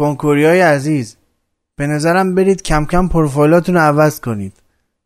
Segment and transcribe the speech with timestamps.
[0.00, 1.16] کنکوریای عزیز
[1.76, 4.52] به نظرم برید کم کم پروفایلاتون رو عوض کنید.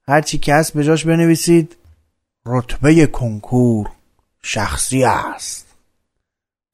[0.08, 1.76] هرچی که هست به جاش بنویسید.
[2.47, 3.88] رتبه کنکور
[4.42, 5.67] شخصی است.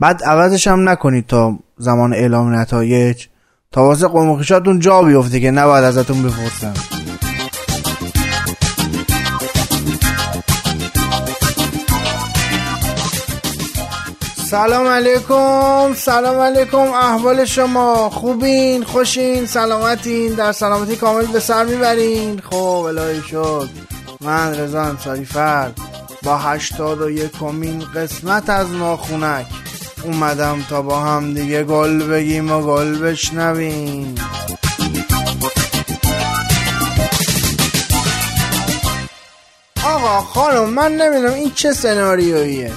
[0.00, 3.26] بعد عوضش هم نکنید تا زمان اعلام نتایج.
[3.72, 6.74] تا واسه قومخیشاتون جا بیفته که نباید ازتون بپرسن.
[14.50, 22.40] سلام علیکم سلام علیکم احوال شما خوبین خوشین سلامتین در سلامتی کامل به سر می‌برین.
[22.50, 23.68] خب الهی شد
[24.20, 25.78] من رضا انصاری فرد.
[26.22, 29.46] با هشتاد و یکمین قسمت از ناخونک
[30.04, 34.14] اومدم تا با هم دیگه گل بگیم و گل بشنویم.
[39.84, 42.72] آقا خانم من نمی‌دونم این چه سناریویه.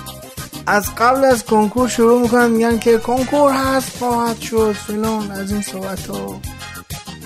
[0.68, 5.62] از قبل از کنکور شروع می‌کنن میگن که کنکور هست خواهد شد فلان از این
[5.62, 6.40] صحبت ها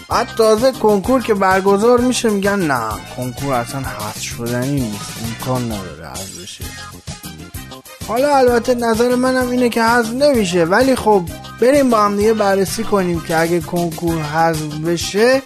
[0.09, 6.09] بعد تازه کنکور که برگزار میشه میگن نه کنکور اصلا حذف شدنی نیست امکان نداره
[6.09, 6.63] حذف بشه.
[8.07, 11.23] حالا البته نظر منم اینه که حذف نمیشه ولی خب
[11.61, 15.41] بریم با هم دیگه بررسی کنیم که اگه کنکور حذف بشه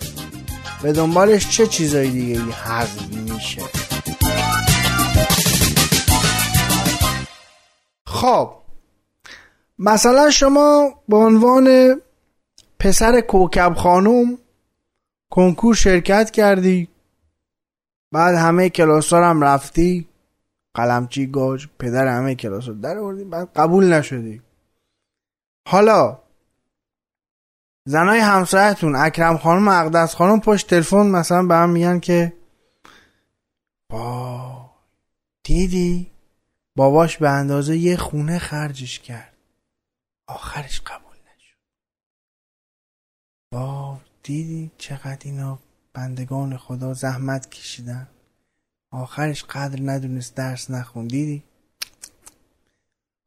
[0.81, 3.80] به دنبالش چه چیزایی دیگه حذف میشه.
[8.12, 8.54] خب.
[9.80, 11.95] مثلا شما به عنوان
[12.80, 14.38] پسر کوکب خانوم
[15.30, 16.88] کنکور شرکت کردی
[18.12, 20.08] بعد همه کلاس هم رفتی.
[20.73, 24.42] قلمچی گاج پدر همه کلاس در آوردی بعد قبول نشدی.
[25.67, 26.17] حالا
[27.86, 32.34] زنای همسایتون اکرم خانم اقدس خانم پشت تلفن مثلا به هم میگن که
[33.89, 34.72] با
[35.44, 36.11] دیدی؟
[36.81, 39.33] باباش به اندازه یه خونه خرجش کرد.
[40.27, 41.57] آخرش قبول نشد.
[43.51, 45.59] با دیدی چقدر اینا
[45.93, 48.07] بندگان خدا زحمت کشیدن؟
[48.91, 51.08] آخرش قدر ندونست درس نخون.
[51.08, 51.43] دیدی؟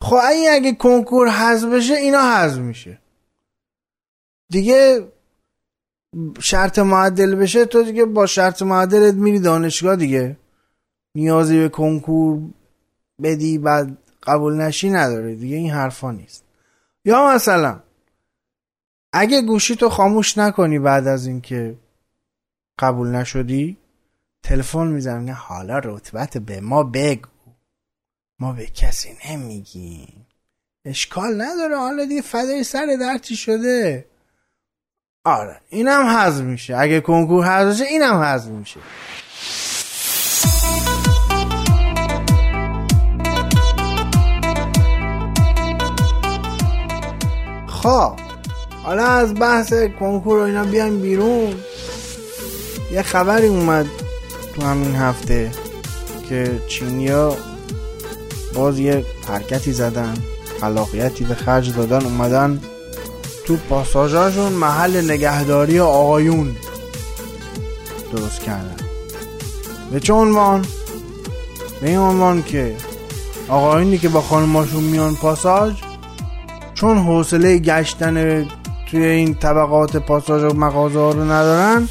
[0.03, 2.99] خب این اگه کنکور حذف بشه اینا حذف میشه.
[4.51, 5.09] دیگه
[6.41, 10.37] شرط معدل بشه تو دیگه با شرط معدلت میری دانشگاه دیگه.
[11.15, 12.43] نیازی به کنکور
[13.23, 15.35] بدی بعد قبول نشی نداره.
[15.35, 16.45] دیگه این حرفا نیست.
[17.05, 17.81] یا مثلا
[19.13, 21.79] اگه گوشی تو خاموش نکنی بعد از اینکه
[22.79, 23.77] قبول نشدی
[24.43, 27.29] تلفن می‌زنه حالا رتبت به ما بگو.
[28.39, 30.27] ما به کسی نمیگیم.
[30.85, 31.77] اشکال نداره.
[31.77, 34.07] حالا دیگه فدای سر درچی شده؟
[35.25, 36.77] آره اینم حذف میشه.
[36.77, 38.81] اگه کنکور حذف بشه اینم حذف میشه.
[47.85, 48.13] خب
[48.83, 51.55] حالا از بحث کنکور و اینا بیایم بیرون
[52.93, 53.87] یه خبری اومد
[54.55, 55.51] تو همین هفته
[56.29, 57.37] که چینیا
[58.55, 60.15] باز یه حرکتی زدن
[60.61, 62.61] خلاقیتی به خرج دادن اومدن
[63.47, 66.57] تو پاساژاشون محل نگهداری آقایون
[68.13, 68.77] درست کردن
[69.93, 70.65] به چه عنوان؟
[71.81, 72.77] به این عنوان که
[73.49, 75.84] آقایونی که با خانماشون میان پاساژ
[76.75, 78.47] چون حوصله گشتن
[78.91, 81.89] توی این طبقات پاساژ و مغازه ها رو ندارن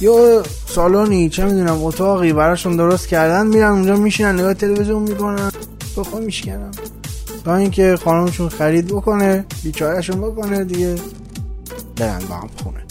[0.00, 5.50] یه سالونی چه می‌دونم اتاقی براشون درست کردن میرن اونجا میشینن نگاه تلویزیون می‌کنن
[5.96, 6.70] بخوا میشکنن.
[7.44, 10.94] تا اینکه خانمشون خرید بکنه بیچارهشون بکنه دیگه
[11.96, 12.82] برن با هم خونه.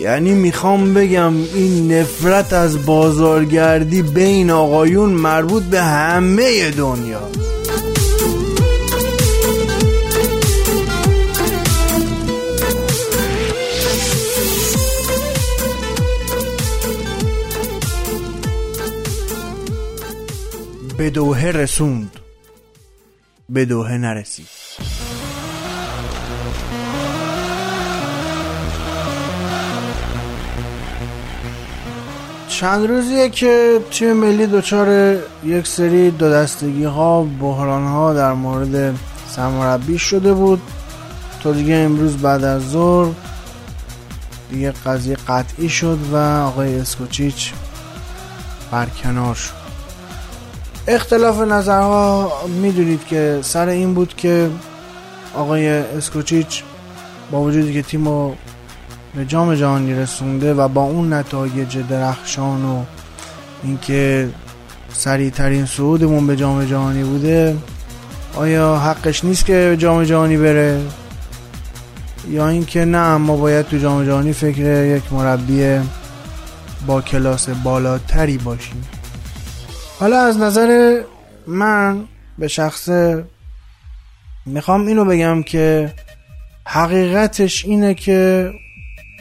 [0.00, 7.20] یعنی می‌خوام بگم این نفرت از بازارگردی بین آقایون مربوط به همه دنیا
[21.04, 22.10] به دوهه رسوند.
[23.48, 24.46] به دوهه نرسید.
[32.48, 38.98] چند روزیه که تیم ملی دچار یک سری دو دستگی ها بحران ها در مورد
[39.28, 40.62] سرمربی شده بود.
[41.42, 43.12] تا دیگه امروز بعد از ظهر
[44.50, 47.52] دیگه قضیه قطعی شد و آقای اسکوچیچ
[48.70, 49.63] برکنار شد.
[50.88, 52.32] اختلاف نظرها
[52.62, 54.50] می‌دونید که سر این بود که
[55.34, 56.62] آقای اسکوچیچ
[57.30, 58.34] با وجودی که تیم رو
[59.14, 62.82] به جام جهانی رسونده و با اون نتایج درخشان و
[63.62, 64.28] اینکه
[64.92, 67.56] سریع ترین صعودمون به جام جهانی بوده
[68.36, 70.80] آیا حقش نیست که جام جهانی بره؟
[72.30, 75.80] یا اینکه نه ما باید تو جام جهانی فکر یک مربی
[76.86, 78.84] با کلاس بالاتری باشیم؟
[79.98, 81.00] حالا از نظر
[81.46, 82.04] من
[82.38, 82.88] به شخص
[84.46, 85.92] می‌خوام اینو بگم که
[86.66, 88.50] حقیقتش اینه که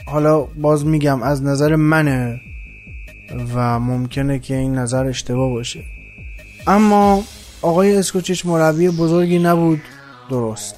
[0.05, 2.39] حالا باز میگم از نظر منه
[3.55, 5.83] و ممکنه که این نظر اشتباه باشه.
[6.67, 7.23] اما
[7.61, 9.81] آقای اسکوچیچ مربی بزرگی نبود
[10.29, 10.75] درست.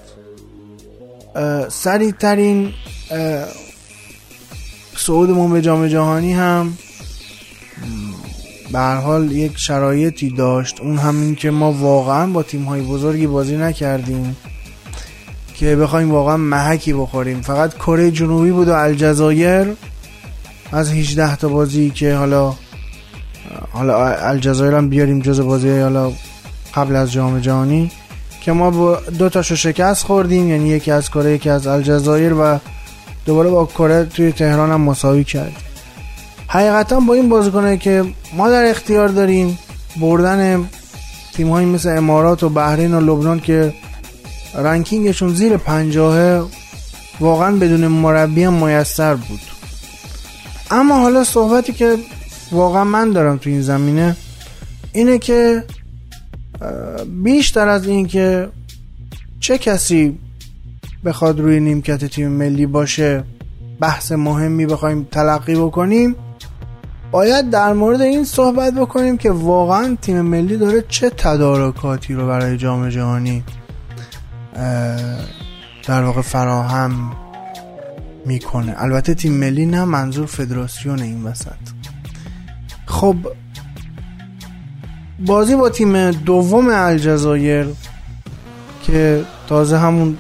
[1.70, 2.74] سریع ترین
[4.98, 6.78] صعودمون به جام جهانی هم
[8.72, 10.82] به حال یک شرایطی داشت.
[10.82, 14.36] اون همین که ما واقعا با تیم های بزرگی بازی نکردیم
[15.54, 17.42] که بخوایم واقعا محکی بخوریم.
[17.42, 19.74] فقط کره جنوبی بود و الجزایر
[20.72, 22.54] از 18 تا بازی که حالا
[23.72, 26.12] حالا الجزایر هم بیاریم جز بازی حالا
[26.74, 27.92] قبل از جام جهانی
[28.42, 30.50] که ما با دو تاشو شکست خوردیم.
[30.50, 32.60] یعنی یکی از کره یکی از الجزایر و
[33.26, 35.56] دوباره با کره توی تهران هم مساوی کردیم.
[36.56, 38.04] حقیقتا با این بازیکنه که
[38.34, 39.60] ما در اختیار داریم
[40.02, 40.70] بردن
[41.34, 43.74] تیم های مثل امارات و بحرین و لبنان که
[44.56, 46.46] رنکینگشون زیر پنجاهه
[47.20, 49.40] واقعا بدون مربی هم میسر بود.
[50.72, 51.98] اما حالا صحبتی که
[52.52, 54.16] واقعا من دارم تو این زمینه
[54.94, 55.64] اینه که
[57.24, 58.50] بیشتر از این که
[59.40, 60.20] چه کسی
[61.06, 63.24] بخواد روی نیمکت تیم ملی باشه
[63.80, 66.16] بحث مهمی بخوایم تلقی بکنیم
[67.16, 72.58] باید در مورد این صحبت بکنیم که واقعا تیم ملی داره چه تدارکاتی رو برای
[72.58, 73.44] جام جهانی
[75.88, 77.12] در واقع فراهم
[78.26, 78.76] می‌کنه.
[78.78, 81.52] البته تیم ملی نه منظور فدراسیون این وسط.
[82.86, 83.16] خب
[85.26, 87.68] بازی با تیم دوم الجزایر
[88.84, 90.18] که تازه همون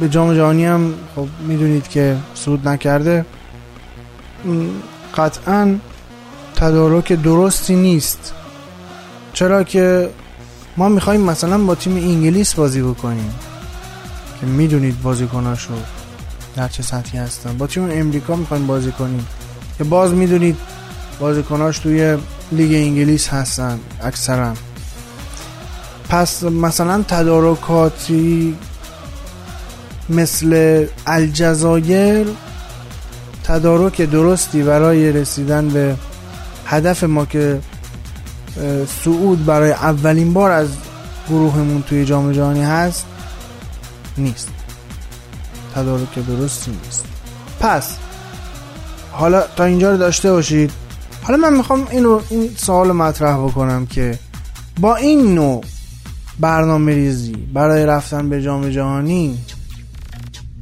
[0.00, 3.24] به جام جهانی هم خب می‌دونید که صعود نکرده
[5.16, 5.78] قطعا
[6.62, 8.32] تدارک درستی نیست.
[9.32, 10.10] چرا که
[10.76, 13.34] ما می‌خوایم مثلا با تیم انگلیس بازی بکنیم.
[14.40, 15.72] که می‌دونید بازیکناشو
[16.56, 17.58] در چه سطحی هستن.
[17.58, 19.26] با تیم امریکا می‌خوایم بازی کنیم.
[19.78, 20.56] که باز می‌دونید
[21.20, 22.16] بازیکناش توی
[22.52, 24.52] لیگ انگلیس هستن اکثرا.
[26.08, 28.56] پس مثلا تدارکاتی
[30.08, 32.26] مثل الجزایر
[33.44, 35.96] تدارک درستی برای رسیدن به
[36.66, 37.60] هدف ما که
[39.04, 40.68] سعود برای اولین بار از
[41.28, 43.06] گروهمون توی جام جهانی هست
[44.18, 44.48] نیست.
[45.74, 47.04] تدارک درستی نیست.
[47.60, 47.96] پس
[49.12, 50.70] حالا تا اینجا رو داشته باشید.
[51.22, 54.18] حالا من می‌خوام اینو این سوال مطرح بکنم که
[54.80, 55.64] با این نوع
[56.40, 59.38] برنامه ریزی برای رفتن به جام جهانی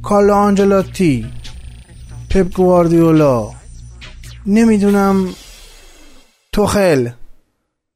[0.03, 1.25] کالا آنجلاتی
[2.29, 3.49] پپ گواردیولا
[4.45, 5.27] نمی‌دونم
[6.53, 7.09] توخل.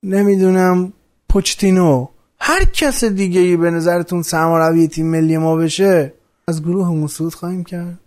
[0.04, 0.94] نمی‌دونم
[1.30, 2.08] پوچتینو.
[2.40, 6.14] هر کس دیگه ای به نظرتون سرمربی تیم ملی ما بشه
[6.48, 8.00] از گروه مسعود خواهیم کرد.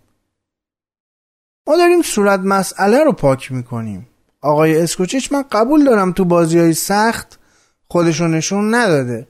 [1.67, 4.07] ما داریم صورت مسئله رو پاک می‌کنیم.
[4.41, 7.39] آقای اسکوچیچ من قبول دارم تو بازی های سخت
[7.87, 9.27] خودشو نشون نداده.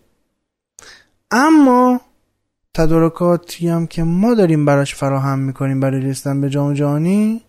[1.31, 2.01] اما
[2.73, 7.41] تدارکاتی هم که ما داریم براش فراهم می‌کنیم برای رسیدن به جام جهانی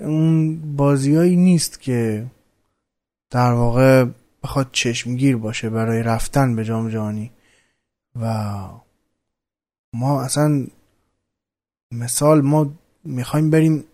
[0.00, 2.26] اون بازیایی نیست که
[3.32, 4.04] در واقع
[4.42, 7.32] بخواد چشمگیر باشه برای رفتن به جام جهانی.
[8.20, 8.54] و
[9.94, 10.66] ما اصلا
[11.92, 12.70] مثال ما
[13.04, 13.84] می‌خوایم بریم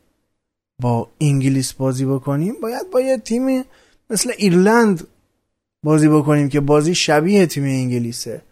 [0.80, 2.54] با انگلیس بازی بکنیم.
[2.62, 3.64] باید با یه تیم
[4.10, 5.06] مثل ایرلند
[5.82, 8.42] بازی بکنیم که بازی شبیه تیم انگلیسه.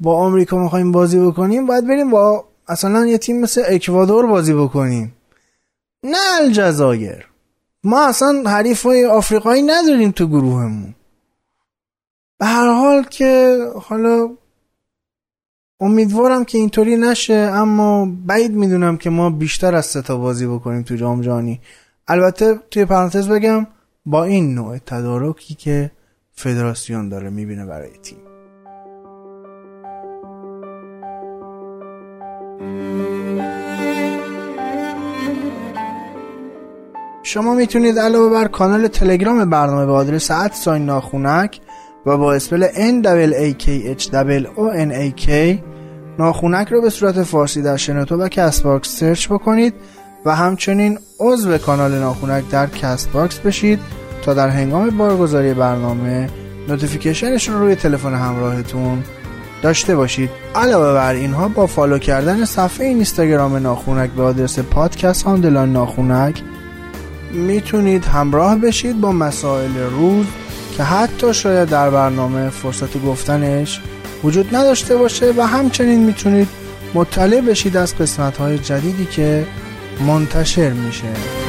[0.00, 5.14] با آمریکا می‌خوایم بازی بکنیم باید بریم با اصلا یه تیم مثل اکوادور بازی بکنیم.
[6.02, 7.28] نه الجزایر.
[7.84, 10.94] ما اصلا حریف های آفریقایی نداریم تو گروهمون.
[12.38, 14.30] به هر حال که حالا
[15.80, 20.82] امیدوارم که اینطوری نشه اما بعید می‌دونم که ما بیشتر از سه تا بازی بکنیم
[20.82, 21.60] تو جام جهانی.
[22.08, 23.66] البته توی پرانتز بگم
[24.06, 25.90] با این نوع تدارکی که
[26.32, 28.27] فدراسیون داره می‌بینه برای تیم.
[37.28, 41.60] شما می‌تونید علاوه بر کانال تلگرام برنامه به آدرس sign ناخونک
[42.06, 43.66] و با spell N A K
[44.00, 44.04] H
[44.56, 45.30] O N A K
[46.18, 49.74] ناخونک رو به صورت فارسی در شنوتو و Castbox search بکنید
[50.24, 53.80] و همچنین عضو کانال ناخونک در Castbox بشید
[54.22, 56.28] تا در هنگام بارگذاری برنامه
[56.68, 59.02] notification ش رو روی تلفن همراهتون
[59.62, 60.30] داشته باشید.
[60.54, 66.42] علاوه بر اینها با follow کردن صفحه اینستاگرام ناخونک به آدرس پادکست underline ناخونک
[67.32, 70.26] می‌تونید همراه بشید با مسائل روز
[70.76, 73.80] که حتی شاید در برنامه فرصت گفتنش
[74.24, 76.48] وجود نداشته باشه و همچنین می‌تونید
[76.94, 79.46] مطلع بشید از قسمت های جدیدی که
[80.06, 81.47] منتشر میشه.